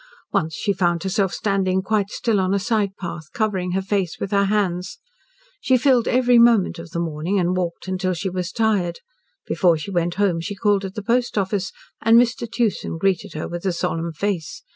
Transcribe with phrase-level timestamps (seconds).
[0.33, 4.31] Once she found herself standing quite still on a side path, covering her face with
[4.31, 4.97] her hands.
[5.61, 9.01] She filled every moment of the morning, and walked until she was tired.
[9.45, 12.51] Before she went home she called at the post office, and Mr.
[12.51, 14.63] Tewson greeted her with a solemn face.